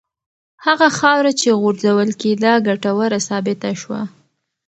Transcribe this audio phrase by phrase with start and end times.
[0.65, 4.01] هغه خاوره چې غورځول کېده ګټوره ثابته شوه.